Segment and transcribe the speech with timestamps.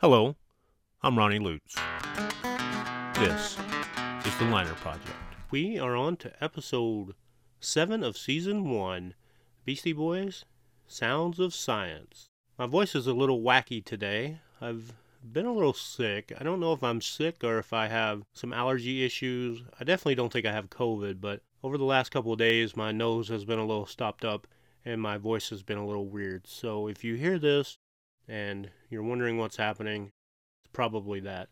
[0.00, 0.36] Hello,
[1.02, 1.74] I'm Ronnie Lutz.
[3.18, 3.56] This
[4.26, 5.16] is the Liner Project.
[5.50, 7.14] We are on to episode
[7.60, 9.14] 7 of season 1
[9.64, 10.44] Beastie Boys
[10.86, 12.28] Sounds of Science.
[12.58, 14.40] My voice is a little wacky today.
[14.60, 14.92] I've
[15.24, 16.30] been a little sick.
[16.38, 19.62] I don't know if I'm sick or if I have some allergy issues.
[19.80, 22.92] I definitely don't think I have COVID, but over the last couple of days, my
[22.92, 24.46] nose has been a little stopped up
[24.84, 26.46] and my voice has been a little weird.
[26.46, 27.78] So if you hear this
[28.28, 30.10] and you're wondering what's happening,
[30.64, 31.48] it's probably that.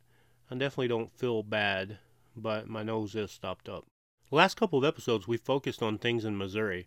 [0.51, 1.99] I definitely don't feel bad,
[2.37, 3.87] but my nose is stopped up.
[4.31, 6.87] The last couple of episodes, we focused on things in Missouri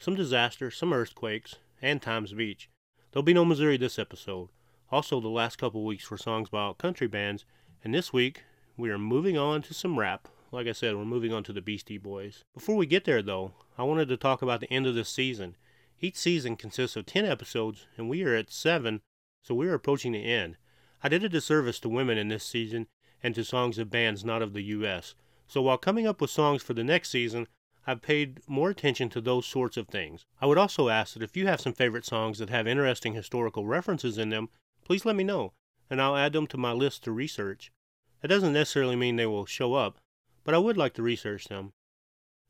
[0.00, 2.70] some disasters, some earthquakes, and Times Beach.
[3.12, 4.48] There'll be no Missouri this episode.
[4.90, 7.44] Also, the last couple weeks were songs about country bands,
[7.84, 8.44] and this week
[8.78, 10.26] we are moving on to some rap.
[10.50, 12.42] Like I said, we're moving on to the Beastie Boys.
[12.54, 15.54] Before we get there, though, I wanted to talk about the end of this season.
[16.00, 19.02] Each season consists of 10 episodes, and we are at 7,
[19.42, 20.56] so we are approaching the end.
[21.02, 22.86] I did a disservice to women in this season
[23.22, 25.14] and to songs of bands not of the U.S.
[25.46, 27.46] So while coming up with songs for the next season,
[27.86, 30.26] I've paid more attention to those sorts of things.
[30.40, 33.66] I would also ask that if you have some favorite songs that have interesting historical
[33.66, 34.50] references in them,
[34.84, 35.54] please let me know,
[35.88, 37.72] and I'll add them to my list to research.
[38.20, 39.98] That doesn't necessarily mean they will show up,
[40.44, 41.72] but I would like to research them.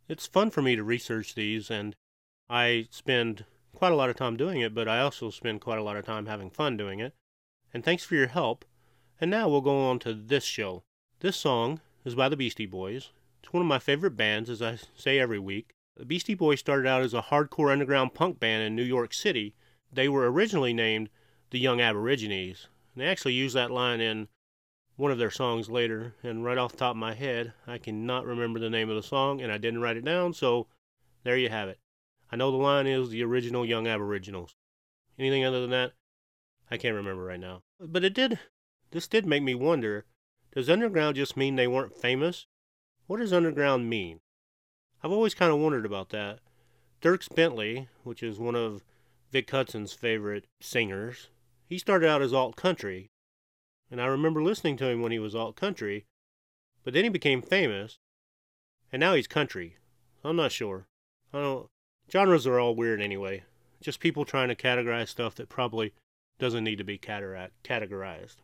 [0.09, 1.95] It's fun for me to research these, and
[2.49, 3.45] I spend
[3.81, 6.05] quite a lot of time doing it, but I also spend quite a lot of
[6.05, 7.15] time having fun doing it.
[7.73, 8.67] And thanks for your help.
[9.19, 10.83] And now we'll go on to this show.
[11.21, 13.09] This song is by the Beastie Boys.
[13.43, 15.71] It's one of my favorite bands, as I say every week.
[15.97, 19.55] The Beastie Boys started out as a hardcore underground punk band in New York City.
[19.91, 21.09] They were originally named
[21.49, 22.69] the Young Aborigines.
[22.95, 24.29] And they actually used that line in
[24.97, 28.27] one of their songs later, and right off the top of my head, I cannot
[28.27, 30.67] remember the name of the song, and I didn't write it down, so
[31.25, 31.79] there you have it.
[32.33, 34.55] I know the line is the original Young Aboriginals.
[35.19, 35.93] Anything other than that,
[36.71, 37.63] I can't remember right now.
[37.81, 38.39] But it did,
[38.91, 40.05] this did make me wonder
[40.53, 42.47] does underground just mean they weren't famous?
[43.07, 44.21] What does underground mean?
[45.03, 46.41] I've always kind of wondered about that.
[47.01, 48.83] Dierks Bentley, which is one of
[49.31, 51.29] Vic Hudson's favorite singers,
[51.67, 53.11] he started out as alt country.
[53.91, 56.07] And I remember listening to him when he was alt country,
[56.83, 57.99] but then he became famous,
[58.93, 59.77] and now he's country.
[60.25, 60.89] I'm not sure.
[61.33, 61.71] I don't
[62.11, 63.45] Genres are all weird anyway.
[63.81, 65.95] Just people trying to categorize stuff that probably
[66.39, 68.37] doesn't need to be categorized.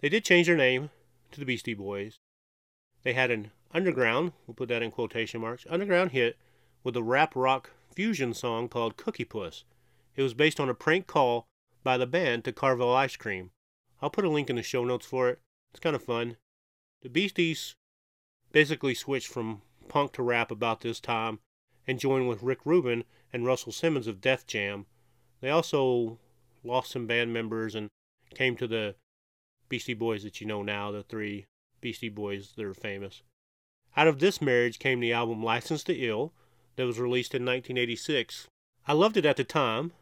[0.00, 0.90] They did change their name
[1.32, 2.18] to the Beastie Boys.
[3.02, 6.36] They had an underground, we'll put that in quotation marks, underground hit
[6.84, 9.64] with a rap rock fusion song called Cookie Puss.
[10.14, 11.46] It was based on a prank call
[11.82, 13.50] by the band to Carvel Ice Cream.
[14.02, 15.40] I'll put a link in the show notes for it.
[15.70, 16.36] It's kind of fun.
[17.02, 17.74] The Beasties
[18.52, 21.38] basically switched from punk to rap about this time
[21.88, 24.84] and joined with Rick Rubin and Russell Simmons of Def Jam.
[25.40, 26.18] They also
[26.62, 27.88] lost some band members and
[28.34, 28.94] came to the
[29.70, 31.46] Beastie Boys that you know now, the three
[31.80, 33.22] Beastie Boys that are famous.
[33.96, 36.32] Out of this marriage came the album License to Ill
[36.76, 38.48] that was released in 1986.
[38.86, 39.92] I loved it at the time,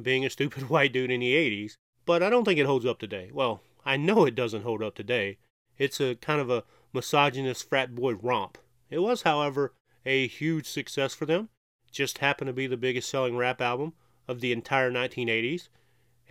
[0.00, 1.74] being a stupid white dude in the 80s,
[2.04, 3.30] but I don't think it holds up today.
[3.32, 5.38] Well, I know it doesn't hold up today.
[5.78, 8.58] It's a kind of a misogynist frat boy romp.
[8.90, 9.72] It was, however,
[10.06, 11.48] a huge success for them.
[11.90, 13.92] Just happened to be the biggest selling rap album
[14.28, 15.68] of the entire 1980s.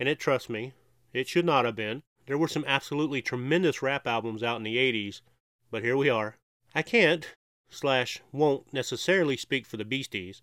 [0.00, 0.72] And it, trust me,
[1.12, 2.02] it should not have been.
[2.26, 5.20] There were some absolutely tremendous rap albums out in the 80s,
[5.70, 6.36] but here we are.
[6.74, 7.32] I can't,
[7.70, 10.42] slash, won't necessarily speak for the Beasties,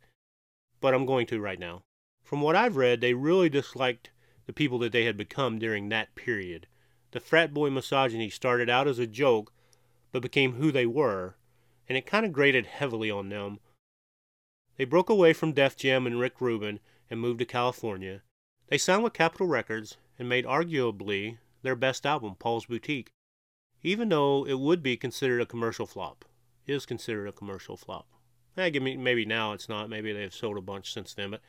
[0.80, 1.82] but I'm going to right now.
[2.24, 4.12] From what I've read, they really disliked
[4.46, 6.68] the people that they had become during that period.
[7.12, 9.54] The frat boy misogyny started out as a joke,
[10.12, 11.36] but became who they were,
[11.94, 13.60] and it kind of grated heavily on them.
[14.78, 18.24] They broke away from Def Jam and Rick Rubin and moved to California.
[18.68, 23.12] They signed with Capitol Records and made arguably their best album, Paul's Boutique,
[23.84, 26.26] even though it would be considered a commercial flop.
[26.66, 28.08] It is considered a commercial flop.
[28.58, 29.88] Eh, maybe now it's not.
[29.88, 31.42] Maybe they've sold a bunch since then, but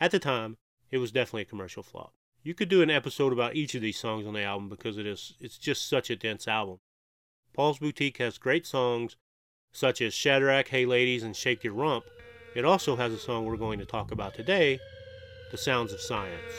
[0.00, 0.56] at the time,
[0.90, 2.14] it was definitely a commercial flop.
[2.42, 5.04] You could do an episode about each of these songs on the album because it
[5.04, 6.78] is it's just such a dense album.
[7.52, 9.16] Paul's Boutique has great songs
[9.74, 12.04] such as Shadrach, Hey Ladies, and Shake Your Rump,
[12.54, 14.78] it also has a song we're going to talk about today,
[15.50, 16.52] The Sounds of Science.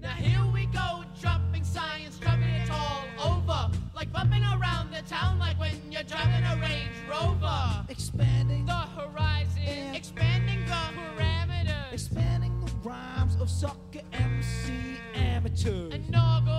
[0.00, 3.70] Now here we go, dropping science, dropping it all over.
[3.96, 7.84] Like bumping around the town like when you're driving a Range Rover.
[7.88, 11.92] Expanding the horizon, expanding the parameters.
[11.92, 15.94] Expanding the rhymes of sucker MC amateurs.
[15.94, 16.51] Inaugural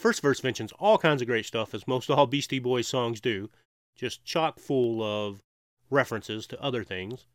[0.00, 3.50] first verse mentions all kinds of great stuff, as most all Beastie Boys songs do,
[3.94, 5.42] just chock full of
[5.90, 7.26] references to other things.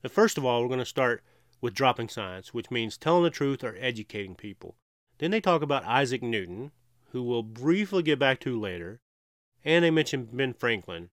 [0.00, 1.24] But first of all, we're going to start
[1.60, 4.76] with dropping science, which means telling the truth or educating people.
[5.18, 6.70] Then they talk about Isaac Newton,
[7.10, 9.00] who we'll briefly get back to later,
[9.64, 11.10] and they mention Ben Franklin.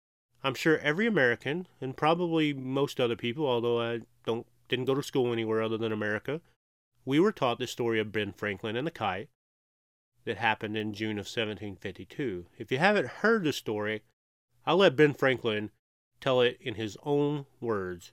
[0.45, 5.03] I'm sure every American, and probably most other people, although I don't didn't go to
[5.03, 6.41] school anywhere other than America,
[7.05, 9.29] we were taught the story of Ben Franklin and the kite
[10.27, 12.47] that happened in June of 1752.
[12.59, 14.03] If you haven't heard the story,
[14.67, 15.71] I'll let Ben Franklin
[16.21, 18.13] tell it in his own words.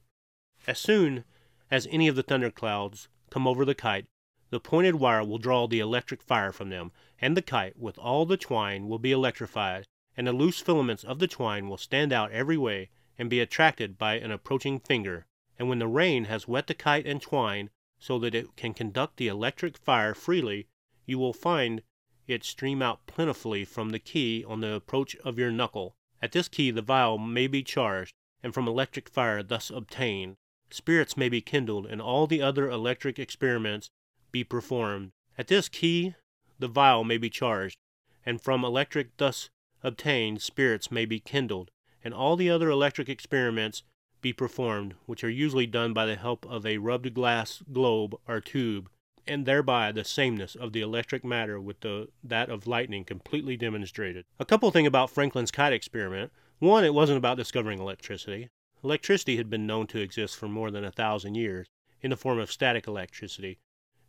[0.65, 1.25] As soon
[1.69, 4.05] as any of the thunderclouds come over the kite,
[4.51, 8.25] the pointed wire will draw the electric fire from them, and the kite, with all
[8.25, 12.31] the twine, will be electrified, and the loose filaments of the twine will stand out
[12.31, 15.25] every way and be attracted by an approaching finger.
[15.57, 19.17] And when the rain has wet the kite and twine so that it can conduct
[19.17, 20.67] the electric fire freely,
[21.07, 21.81] you will find
[22.27, 25.95] it stream out plentifully from the key on the approach of your knuckle.
[26.21, 30.35] At this key the vial may be charged, and from electric fire thus obtained,
[30.69, 33.89] spirits may be kindled, and all the other electric experiments
[34.31, 35.11] be performed.
[35.37, 36.15] At this key
[36.59, 37.77] the vial may be charged,
[38.25, 39.49] and from electric thus
[39.83, 41.71] obtained spirits may be kindled,
[42.03, 43.83] and all the other electric experiments
[44.21, 48.39] be performed, which are usually done by the help of a rubbed glass globe or
[48.39, 48.89] tube,
[49.27, 54.25] and thereby the sameness of the electric matter with the, that of lightning completely demonstrated.
[54.39, 56.31] A couple things about Franklin's kite experiment.
[56.59, 58.49] One, it wasn't about discovering electricity.
[58.83, 61.67] Electricity had been known to exist for more than a thousand years
[62.01, 63.59] in the form of static electricity,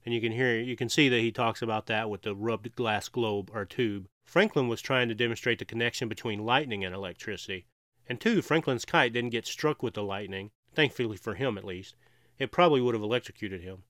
[0.04, 2.74] and you can hear you can see that he talks about that with the rubbed
[2.74, 4.06] glass globe or tube.
[4.24, 7.66] Franklin was trying to demonstrate the connection between lightning and electricity.
[8.08, 11.94] And two, Franklin's kite didn't get struck with the lightning, thankfully for him at least.
[12.38, 13.84] It probably would have electrocuted him.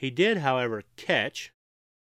[0.00, 1.52] He did, however, catch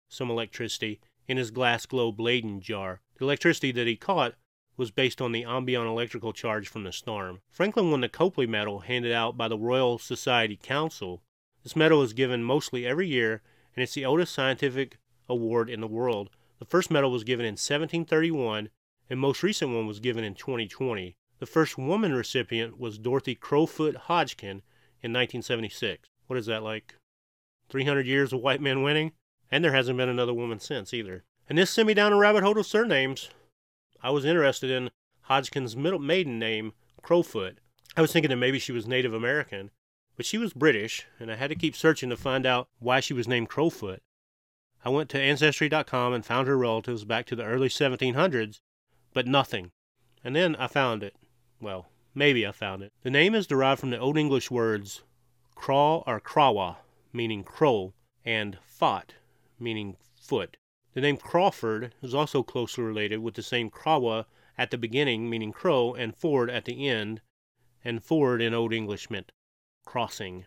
[0.07, 3.01] some electricity in his glass globe Leyden jar.
[3.17, 4.35] The electricity that he caught
[4.77, 7.41] was based on the ambient electrical charge from the storm.
[7.51, 11.23] Franklin won the Copley Medal handed out by the Royal Society Council.
[11.61, 13.41] This medal is given mostly every year,
[13.75, 14.97] and it's the oldest scientific
[15.27, 16.29] award in the world.
[16.59, 18.69] The first medal was given in 1731,
[19.09, 21.17] and most recent one was given in 2020.
[21.39, 24.61] The first woman recipient was Dorothy Crowfoot Hodgkin
[25.03, 26.07] in 1976.
[26.27, 26.95] What is that like?
[27.69, 29.11] 300 years of white men winning?
[29.51, 31.23] And there hasn't been another woman since either.
[31.47, 33.29] And this sent me down a rabbit hole of surnames.
[34.01, 34.91] I was interested in
[35.23, 37.57] Hodgkin's middle maiden name, Crowfoot.
[37.97, 39.71] I was thinking that maybe she was Native American,
[40.15, 43.13] but she was British, and I had to keep searching to find out why she
[43.13, 44.01] was named Crowfoot.
[44.83, 48.59] I went to Ancestry.com and found her relatives back to the early 1700s,
[49.13, 49.71] but nothing.
[50.23, 51.15] And then I found it.
[51.59, 52.93] Well, maybe I found it.
[53.03, 55.01] The name is derived from the Old English words
[55.55, 56.77] craw or crawa,
[57.13, 59.15] meaning crow, and fot,
[59.59, 60.57] meaning foot.
[60.93, 64.25] The name Crawford is also closely related with the same Crawa
[64.57, 67.21] at the beginning, meaning crow, and ford at the end,
[67.83, 69.31] and ford in Old English meant
[69.85, 70.45] crossing,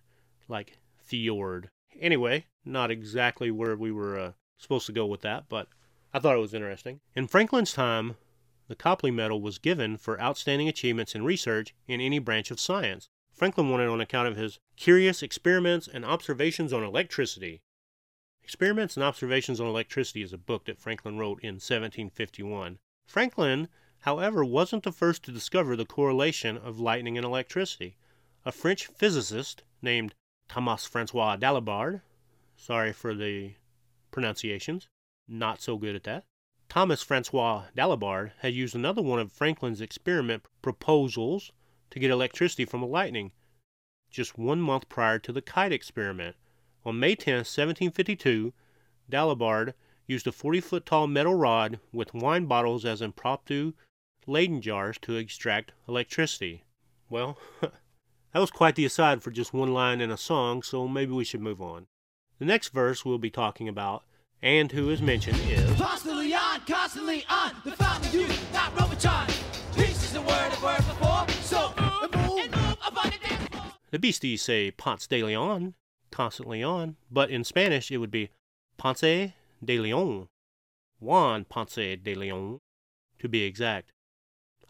[0.49, 1.71] like fjord.
[2.01, 5.69] Anyway, not exactly where we were uh, supposed to go with that, but
[6.13, 7.01] I thought it was interesting.
[7.15, 8.17] In Franklin's time,
[8.69, 13.09] the Copley Medal was given for outstanding achievements in research in any branch of science.
[13.43, 17.61] Franklin it on account of his curious experiments and observations on electricity.
[18.45, 22.79] Experiments and Observations on Electricity is a book that Franklin wrote in 1751.
[23.05, 23.67] Franklin,
[24.03, 27.97] however, wasn't the first to discover the correlation of lightning and electricity.
[28.45, 30.15] A French physicist named
[30.49, 32.03] Thomas Francois Dalibard,
[32.55, 33.55] sorry for the
[34.13, 34.87] pronunciations,
[35.27, 36.27] not so good at that.
[36.69, 41.51] Thomas Francois Dalibard had used another one of Franklin's experiment proposals
[41.93, 43.33] to get electricity from a lightning
[44.13, 46.37] just one month prior to the kite experiment.
[46.85, 48.53] On May 10, 1752,
[49.11, 49.75] Dalibard
[50.07, 53.73] used a 40 foot tall metal rod with wine bottles as impromptu
[54.27, 56.63] Leyden jars to extract electricity.
[57.11, 61.13] Well, that was quite the aside for just one line in a song, so maybe
[61.13, 61.87] we should move on.
[62.39, 64.05] The next verse we'll be talking about,
[64.41, 68.53] and who is mentioned, is Constantly on, constantly on, the fountain youth,
[69.05, 69.29] not.
[69.77, 71.02] Peace is the word I've heard
[73.93, 75.75] the Beasties say Ponce de Leon,
[76.11, 78.31] constantly on, but in Spanish it would be
[78.79, 80.29] Ponce de Leon,
[80.99, 82.59] Juan Ponce de Leon,
[83.19, 83.93] to be exact.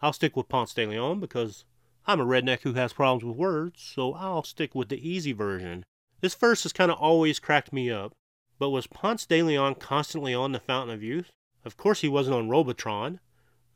[0.01, 1.63] I'll stick with Ponce de Leon because
[2.05, 5.85] I'm a redneck who has problems with words, so I'll stick with the easy version.
[6.19, 8.11] This verse has kind of always cracked me up,
[8.59, 11.29] but was Ponce de Leon constantly on the Fountain of Youth?
[11.63, 13.21] Of course he wasn't on Robotron.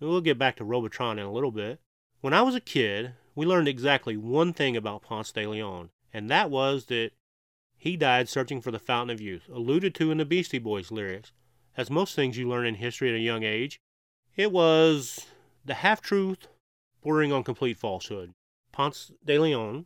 [0.01, 1.79] We'll get back to Robotron in a little bit.
[2.19, 6.27] When I was a kid, we learned exactly one thing about Ponce de Leon, and
[6.27, 7.11] that was that
[7.77, 11.33] he died searching for the Fountain of Youth, alluded to in the Beastie Boys lyrics.
[11.77, 13.79] As most things you learn in history at a young age,
[14.35, 15.27] it was
[15.63, 16.47] the half truth
[17.03, 18.33] bordering on complete falsehood.
[18.71, 19.85] Ponce de Leon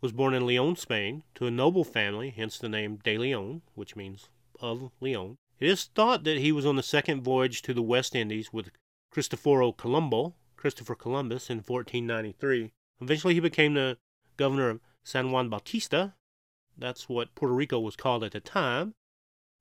[0.00, 3.94] was born in Leon, Spain, to a noble family, hence the name de Leon, which
[3.94, 4.28] means
[4.60, 5.36] of Leon.
[5.60, 8.72] It is thought that he was on the second voyage to the West Indies with
[9.12, 12.72] Cristoforo Colombo, Christopher Columbus, in 1493.
[13.00, 13.98] Eventually, he became the
[14.36, 16.14] governor of San Juan Bautista.
[16.76, 18.94] That's what Puerto Rico was called at the time.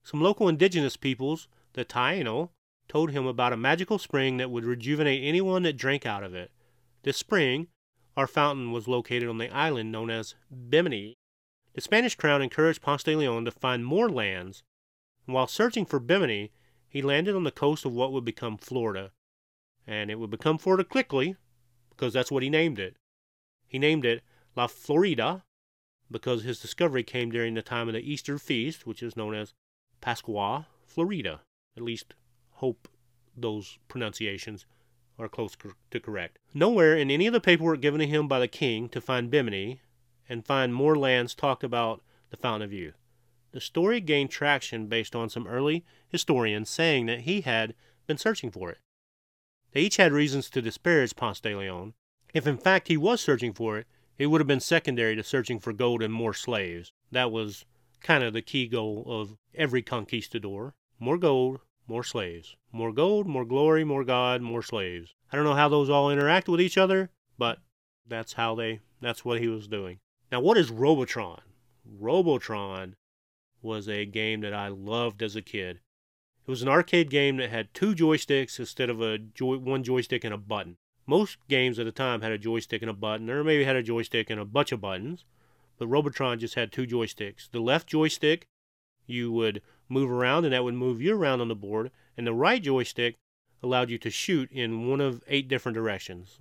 [0.04, 2.50] Some local indigenous peoples, the Taino,
[2.88, 6.52] told him about a magical spring that would rejuvenate anyone that drank out of it.
[7.04, 7.68] This spring,
[8.16, 11.18] our fountain, was located on the island known as Bimini.
[11.74, 14.64] The Spanish crown encouraged Ponce de Leon to find more lands.
[15.26, 16.52] And while searching for Bimini,
[16.90, 19.12] he landed on the coast of what would become Florida.
[19.86, 21.36] And it would become Florida quickly,
[21.90, 22.98] because that's what he named it.
[23.68, 24.24] He named it
[24.56, 25.44] La Florida
[26.10, 29.54] because his discovery came during the time of the Easter feast, which is known as
[30.02, 31.42] Pascua Florida.
[31.76, 32.14] At least
[32.54, 32.88] hope
[33.36, 34.66] those pronunciations
[35.20, 35.56] are close
[35.92, 36.40] to correct.
[36.54, 39.82] Nowhere in any of the paperwork given to him by the king to find Bimini
[40.30, 42.98] and find more lands talked about the Fountain of Youth.
[43.52, 47.74] The story gained traction based on some early historians saying that he had
[48.06, 48.80] been searching for it.
[49.72, 51.94] They each had reasons to disparage Ponce de Leon.
[52.34, 55.60] If in fact he was searching for it, it would have been secondary to searching
[55.60, 56.92] for gold and more slaves.
[57.12, 57.66] That was
[58.02, 62.56] kind of the key goal of every conquistador more gold, more slaves.
[62.72, 65.14] More gold, more glory, more God, more slaves.
[65.32, 67.60] I don't know how those all interact with each other, but
[68.08, 70.00] that's how they that's what he was doing.
[70.32, 71.42] Now what is Robotron?
[71.86, 72.96] Robotron
[73.62, 75.82] was a game that I loved as a kid.
[76.46, 80.24] It was an arcade game that had two joysticks instead of a joy, one joystick
[80.24, 80.78] and a button.
[81.10, 83.82] Most games at the time had a joystick and a button, or maybe had a
[83.82, 85.24] joystick and a bunch of buttons,
[85.78, 87.50] but Robotron just had two joysticks.
[87.50, 88.46] The left joystick,
[89.06, 92.34] you would move around, and that would move you around on the board, and the
[92.34, 93.16] right joystick
[93.64, 96.40] allowed you to shoot in one of eight different directions.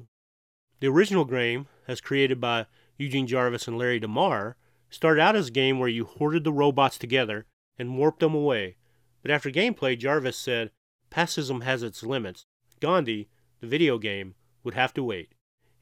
[0.81, 2.67] The original game, as created by
[2.99, 4.57] Eugene Jarvis and Larry DeMar,
[4.91, 7.47] started out as a game where you hoarded the robots together
[7.79, 8.77] and warped them away.
[9.23, 10.73] But after gameplay, Jarvis said,
[11.09, 12.47] Pacifism has its limits.
[12.81, 13.29] Gandhi,
[13.61, 14.35] the video game,
[14.67, 15.31] would have to wait.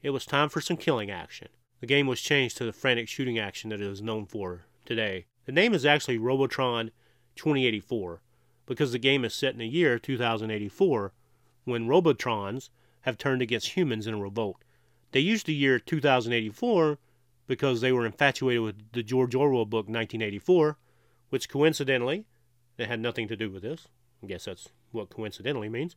[0.03, 1.47] It was time for some killing action.
[1.81, 5.25] The game was changed to the frantic shooting action that it is known for today.
[5.45, 6.91] The name is actually Robotron
[7.35, 8.21] 2084
[8.67, 11.13] because the game is set in the year 2084
[11.63, 12.69] when Robotrons
[13.01, 14.63] have turned against humans in a revolt.
[15.11, 16.99] They used the year 2084
[17.47, 20.77] because they were infatuated with the George Orwell book 1984,
[21.29, 22.25] which coincidentally,
[22.77, 23.87] it had nothing to do with this.
[24.21, 25.95] I guess that's what coincidentally means.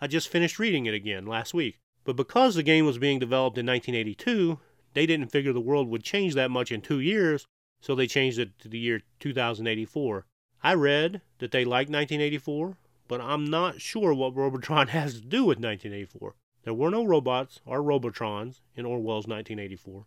[0.00, 1.78] I just finished reading it again last week.
[2.10, 4.58] But because the game was being developed in 1982,
[4.94, 7.46] they didn't figure the world would change that much in two years,
[7.80, 10.26] so they changed it to the year 2084.
[10.60, 15.44] I read that they liked 1984, but I'm not sure what Robotron has to do
[15.44, 16.34] with 1984.
[16.64, 20.06] There were no robots or Robotrons in Orwell's 1984.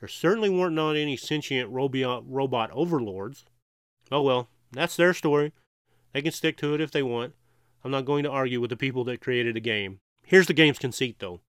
[0.00, 3.44] There certainly weren't not any sentient robot, robot overlords.
[4.10, 5.52] Oh well, that's their story.
[6.14, 7.34] They can stick to it if they want.
[7.84, 10.00] I'm not going to argue with the people that created the game.
[10.34, 11.42] Here's the game's conceit, though.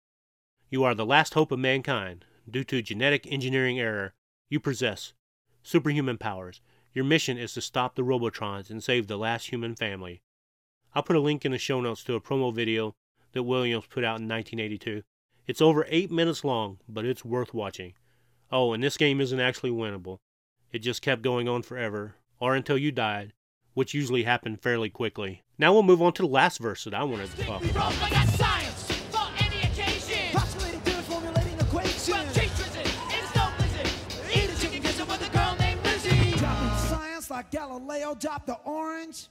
[0.69, 2.23] You are the last hope of mankind.
[2.47, 4.13] Due to genetic engineering error,
[4.47, 5.13] you possess
[5.63, 6.61] superhuman powers.
[6.93, 10.21] Your mission is to stop the Robotrons and save the last human family.
[10.93, 12.93] I'll put a link in the show notes to a promo video
[13.31, 15.01] that Williams put out in 1982.
[15.47, 17.93] It's over 8 minutes long, but it's worth watching.
[18.51, 20.19] Oh, and this game isn't actually winnable.
[20.71, 23.33] It just kept going on forever, or until you died,
[23.73, 25.41] which usually happened fairly quickly.
[25.57, 28.64] Now we'll move on to the last verse that I wanted to talk about.
[37.25, 39.29] Science like Galileo dropped the orange.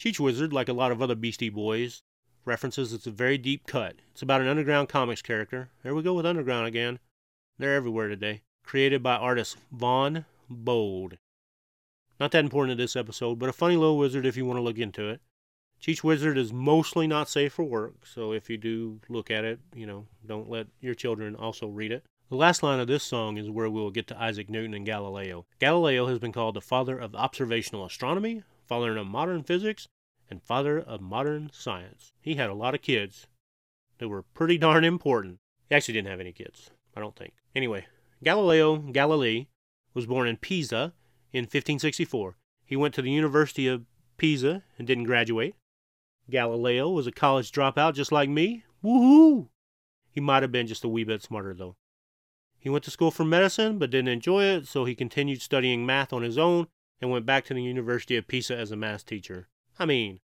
[0.00, 2.02] Cheech Wizard, like a lot of other Beastie Boys,
[2.46, 3.96] references it's a very deep cut.
[4.12, 5.68] It's about an underground comics character.
[5.82, 6.98] There we go with underground again.
[7.58, 8.40] They're everywhere today.
[8.62, 11.18] Created by artist Vaughn Bodē.
[12.18, 14.62] Not that important to this episode, but a funny little wizard if you want to
[14.62, 15.20] look into it.
[15.82, 19.60] Cheech Wizard is mostly not safe for work, so if you do look at it,
[19.74, 22.06] you know, don't let your children also read it.
[22.28, 25.46] The last line of this song is where we'll get to Isaac Newton and Galileo.
[25.60, 29.86] Galileo has been called the father of observational astronomy, father of modern physics,
[30.28, 32.12] and father of modern science.
[32.20, 33.28] He had a lot of kids
[33.98, 35.38] that were pretty darn important.
[35.68, 37.34] He actually didn't have any kids, I don't think.
[37.54, 37.86] Anyway,
[38.24, 39.46] Galileo Galilei
[39.94, 40.94] was born in Pisa
[41.32, 42.36] in 1564.
[42.64, 43.84] He went to the University of
[44.16, 45.54] Pisa and didn't graduate.
[46.28, 48.64] Galileo was a college dropout just like me.
[48.82, 49.46] Woohoo!
[50.10, 51.76] He might have been just a wee bit smarter though.
[52.58, 56.12] He went to school for medicine but didn't enjoy it, so he continued studying math
[56.12, 56.66] on his own
[57.00, 59.48] and went back to the University of Pisa as a math teacher.
[59.78, 60.20] I mean,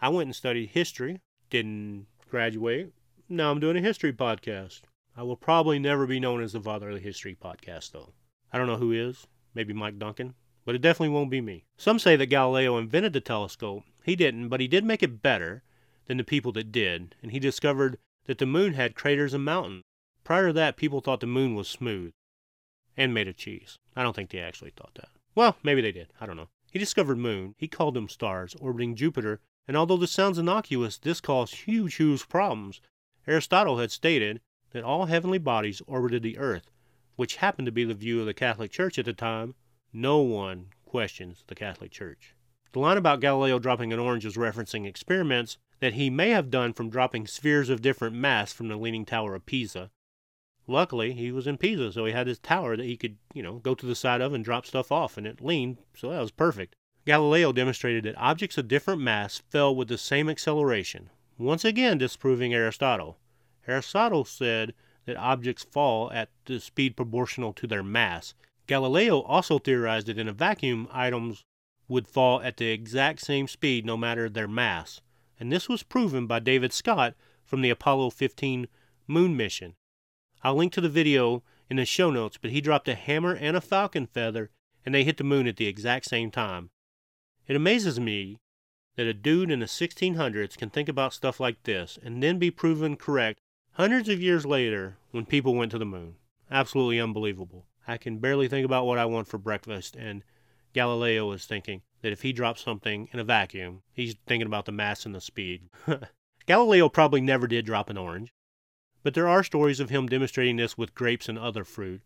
[0.00, 2.92] I went and studied history, didn't graduate.
[3.28, 4.82] Now I'm doing a history podcast.
[5.16, 8.12] I will probably never be known as the father of the history podcast, though.
[8.52, 10.34] I don't know who is, maybe Mike Duncan,
[10.64, 11.64] but it definitely won't be me.
[11.76, 13.84] Some say that Galileo invented the telescope.
[14.02, 15.62] He didn't, but he did make it better
[16.06, 19.82] than the people that did, and he discovered that the moon had craters and mountains.
[20.30, 22.12] Prior to that, people thought the moon was smooth
[22.96, 23.80] and made of cheese.
[23.96, 25.08] I don't think they actually thought that.
[25.34, 26.12] Well, maybe they did.
[26.20, 26.50] I don't know.
[26.70, 27.56] He discovered moon.
[27.58, 32.28] He called them stars orbiting Jupiter, and although this sounds innocuous, this caused huge, huge
[32.28, 32.80] problems.
[33.26, 36.70] Aristotle had stated that all heavenly bodies orbited the earth,
[37.16, 39.56] which happened to be the view of the Catholic Church at the time.
[39.92, 42.36] No one questions the Catholic Church.
[42.70, 46.72] The line about Galileo dropping an orange is referencing experiments that he may have done
[46.72, 49.90] from dropping spheres of different mass from the Leaning Tower of Pisa.
[50.70, 53.58] Luckily, he was in Pisa, so he had his tower that he could, you know,
[53.58, 56.30] go to the side of and drop stuff off, and it leaned, so that was
[56.30, 56.76] perfect.
[57.04, 62.54] Galileo demonstrated that objects of different mass fell with the same acceleration, once again disproving
[62.54, 63.18] Aristotle.
[63.66, 64.72] Aristotle said
[65.06, 68.34] that objects fall at the speed proportional to their mass.
[68.68, 71.44] Galileo also theorized that in a vacuum, items
[71.88, 75.00] would fall at the exact same speed no matter their mass,
[75.40, 78.68] and this was proven by David Scott from the Apollo 15
[79.08, 79.74] moon mission.
[80.42, 83.56] I'll link to the video in the show notes, but he dropped a hammer and
[83.56, 84.50] a falcon feather,
[84.84, 86.70] and they hit the moon at the exact same time.
[87.46, 88.38] It amazes me
[88.96, 92.50] that a dude in the 1600s can think about stuff like this and then be
[92.50, 93.40] proven correct
[93.72, 96.16] hundreds of years later when people went to the moon.
[96.50, 97.66] Absolutely unbelievable.
[97.86, 100.22] I can barely think about what I want for breakfast, and
[100.72, 104.72] Galileo is thinking that if he drops something in a vacuum, he's thinking about the
[104.72, 105.68] mass and the speed.
[106.46, 108.32] Galileo probably never did drop an orange,
[109.02, 112.02] but there are stories of him demonstrating this with grapes and other fruit.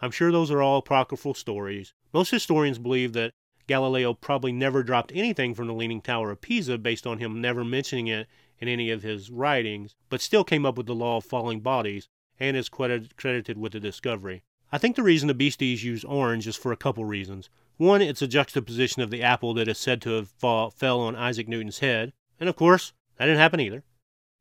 [0.00, 1.92] I'm sure those are all apocryphal stories.
[2.12, 3.32] Most historians believe that
[3.66, 7.64] Galileo probably never dropped anything from the Leaning Tower of Pisa based on him never
[7.64, 8.26] mentioning it
[8.58, 12.08] in any of his writings, but still came up with the law of falling bodies
[12.40, 14.42] and is credited with the discovery.
[14.72, 17.50] I think the reason the beasties use orange is for a couple reasons.
[17.76, 21.16] One, it's a juxtaposition of the apple that is said to have fall, fell on
[21.16, 23.84] Isaac Newton's head, and of course, that didn't happen either.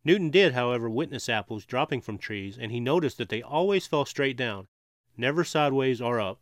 [0.08, 4.06] Newton did, however, witness apples dropping from trees, and he noticed that they always fell
[4.06, 4.70] straight down,
[5.17, 6.39] never sideways or up,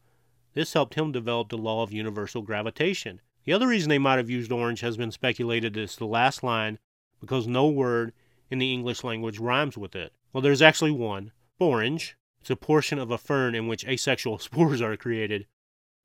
[0.53, 3.21] this helped him develop the law of universal gravitation.
[3.43, 6.77] The other reason they might have used orange has been speculated as the last line
[7.19, 8.13] because no word
[8.51, 10.13] in the English language rhymes with it.
[10.31, 11.31] Well, there's actually one.
[11.59, 12.13] Sporange.
[12.41, 15.47] It's a portion of a fern in which asexual spores are created,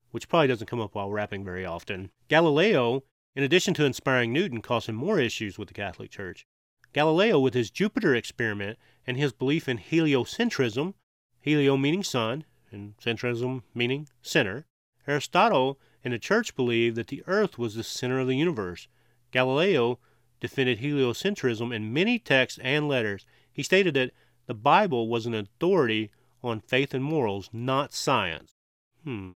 [0.09, 2.09] which probably doesn't come up while rapping very often.
[2.27, 3.03] Galileo,
[3.35, 6.47] in addition to inspiring Newton, caused him more issues with the Catholic Church.
[6.93, 8.77] Galileo, with his Jupiter experiment
[9.07, 10.93] and his belief in heliocentrism,
[11.39, 14.65] helio meaning sun, and centrism meaning center,
[15.07, 18.87] Aristotle and the Church believed that the earth was the center of the universe.
[19.31, 19.99] Galileo
[20.39, 23.25] defended heliocentrism in many texts and letters.
[23.51, 24.11] He stated that
[24.47, 26.11] the Bible was an authority
[26.43, 28.55] on faith and morals, not science.
[29.03, 29.31] Hmm.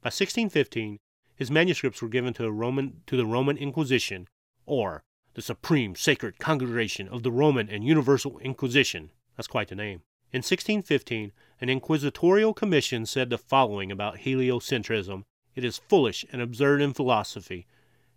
[0.00, 0.98] By 1615,
[1.34, 4.28] his manuscripts were given to, Roman, to the Roman Inquisition,
[4.66, 5.04] or
[5.38, 9.12] the Supreme Sacred Congregation of the Roman and Universal Inquisition.
[9.36, 10.02] That's quite the name.
[10.32, 15.22] In 1615, an inquisitorial commission said the following about heliocentrism
[15.54, 17.68] it is foolish and absurd in philosophy,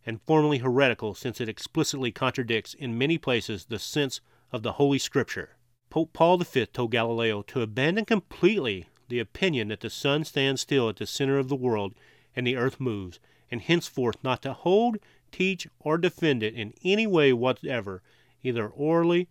[0.03, 4.19] and formally heretical since it explicitly contradicts in many places the sense
[4.51, 5.57] of the Holy Scripture.
[5.91, 10.89] Pope Paul V told Galileo to abandon completely the opinion that the sun stands still
[10.89, 11.93] at the center of the world
[12.35, 13.19] and the earth moves,
[13.51, 14.97] and henceforth not to hold,
[15.31, 18.01] teach, or defend it in any way whatever,
[18.43, 19.27] either orally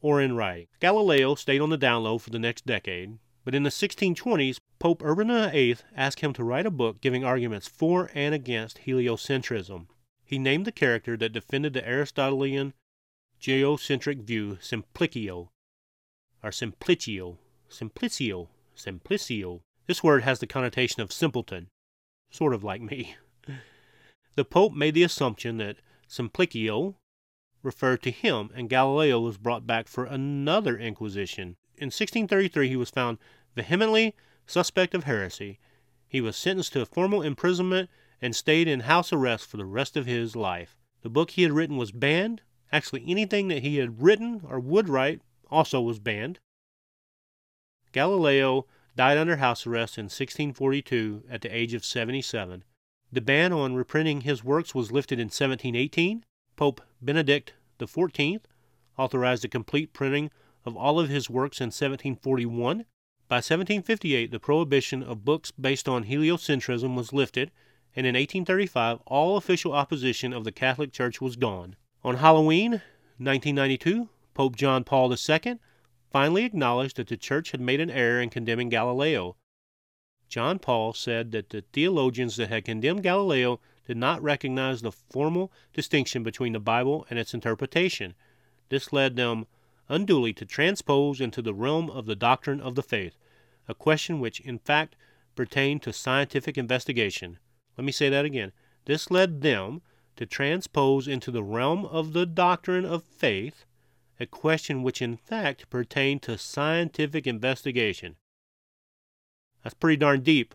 [0.00, 0.66] or in writing.
[0.80, 5.02] Galileo stayed on the down low for the next decade, but in the 1620s, Pope
[5.02, 9.86] Urban VIII asked him to write a book giving arguments for and against heliocentrism.
[10.24, 12.74] He named the character that defended the Aristotelian
[13.40, 15.48] geocentric view Simplicio,
[16.42, 17.38] or Simplicio,
[17.70, 19.60] Simplicio, Simplicio.
[19.86, 21.68] This word has the connotation of simpleton,
[22.30, 23.16] sort of like me.
[24.36, 25.76] The Pope made the assumption that
[26.08, 26.96] Simplicio
[27.62, 31.56] referred to him, and Galileo was brought back for another inquisition.
[31.76, 33.18] In 1633, he was found
[33.54, 34.14] vehemently
[34.46, 35.58] suspect of heresy.
[36.06, 40.06] He was sentenced to formal imprisonment and stayed in house arrest for the rest of
[40.06, 40.76] his life.
[41.02, 42.42] The book he had written was banned.
[42.72, 46.40] Actually, anything that he had written or would write also was banned.
[47.92, 48.66] Galileo
[48.96, 52.64] died under house arrest in 1642 at the age of 77.
[53.14, 56.24] The ban on reprinting his works was lifted in 1718.
[56.56, 58.40] Pope Benedict XIV
[58.98, 60.32] authorized the complete printing
[60.64, 62.78] of all of his works in 1741.
[63.28, 67.52] By 1758, the prohibition of books based on heliocentrism was lifted,
[67.94, 71.76] and in 1835, all official opposition of the Catholic Church was gone.
[72.02, 72.82] On Halloween
[73.18, 75.60] 1992, Pope John Paul II
[76.10, 79.36] finally acknowledged that the Church had made an error in condemning Galileo.
[80.28, 85.52] John Paul said that the theologians that had condemned Galileo did not recognize the formal
[85.72, 88.14] distinction between the Bible and its interpretation.
[88.68, 89.46] This led them
[89.88, 93.16] unduly to transpose into the realm of the doctrine of the faith,
[93.68, 94.96] a question which, in fact,
[95.34, 97.38] pertained to scientific investigation.
[97.76, 98.52] Let me say that again.
[98.86, 99.82] This led them
[100.16, 103.64] to transpose into the realm of the doctrine of faith
[104.20, 108.16] a question which, in fact, pertained to scientific investigation.
[109.64, 110.54] That's pretty darn deep,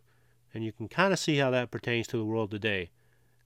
[0.54, 2.91] and you can kind of see how that pertains to the world today.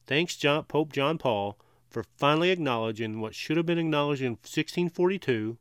[0.06, 1.58] Thanks, John, Pope John Paul,
[1.89, 5.58] for finally acknowledging what should have been acknowledged in 1642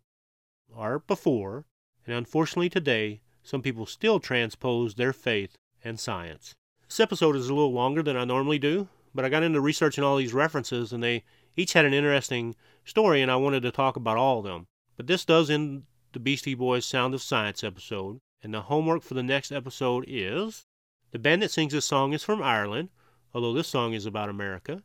[0.75, 1.65] or before,
[2.05, 6.55] and unfortunately today, some people still transpose their faith and science.
[6.89, 10.03] This episode is a little longer than I normally do, but I got into researching
[10.03, 11.23] all these references, and they
[11.57, 14.67] each had an interesting story, and I wanted to talk about all of them.
[14.97, 19.15] But this does end the Beastie Boys Sound of Science episode, and the homework for
[19.15, 20.67] the next episode is
[21.13, 22.89] the band that sings this song is from Ireland,
[23.35, 24.83] although this song is about America.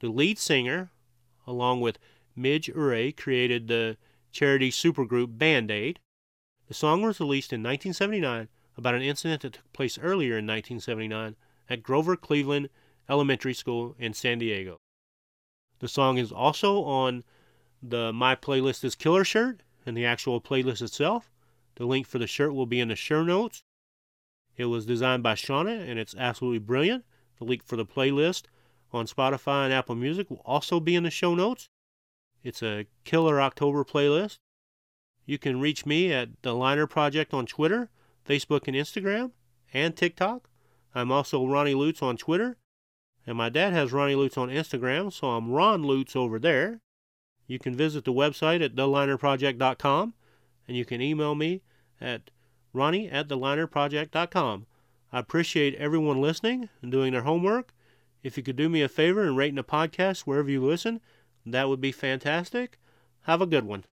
[0.00, 0.90] The lead singer,
[1.46, 1.98] along with
[2.36, 3.96] Midge Ure, created the
[4.30, 6.00] charity supergroup Band Aid.
[6.66, 11.36] The song was released in 1979 about an incident that took place earlier in 1979
[11.70, 12.68] at Grover Cleveland
[13.08, 14.78] Elementary School in San Diego.
[15.80, 17.24] The song is also on
[17.82, 21.30] the My Playlist is Killer shirt and the actual playlist itself.
[21.78, 23.62] The link for the shirt will be in the show notes.
[24.56, 27.04] It was designed by Shauna and it's absolutely brilliant.
[27.38, 28.44] The link for the playlist
[28.92, 31.68] on Spotify and Apple Music will also be in the show notes.
[32.42, 34.38] It's a killer October playlist.
[35.24, 37.90] You can reach me at the Liner Project on Twitter,
[38.26, 39.32] Facebook, and Instagram,
[39.72, 40.48] and TikTok.
[40.94, 42.56] I'm also Ronnie Lutz on Twitter,
[43.26, 46.80] and my dad has Ronnie Lutz on Instagram, so I'm Ron Lutz over there.
[47.46, 50.14] You can visit the website at thelinerproject.com,
[50.68, 51.62] and you can email me
[52.00, 52.30] at
[52.72, 54.66] ronnie at thelinerproject.com.
[55.10, 57.72] I appreciate everyone listening and doing their homework.
[58.22, 61.00] If you could do me a favor and rate the podcast wherever you listen,
[61.46, 62.78] that would be fantastic.
[63.22, 63.84] Have a good one.